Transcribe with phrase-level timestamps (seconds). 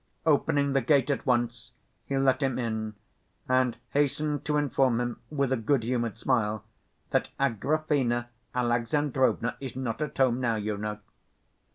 [0.25, 1.73] Opening the gate at once,
[2.07, 2.95] he let him in,
[3.47, 6.63] and hastened to inform him with a good‐humored smile
[7.11, 10.97] that "Agrafena Alexandrovna is not at home now, you know."